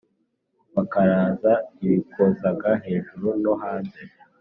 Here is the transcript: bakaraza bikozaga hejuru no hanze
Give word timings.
bakaraza 0.75 1.51
bikozaga 1.79 2.69
hejuru 2.85 3.27
no 3.43 3.53
hanze 3.61 4.01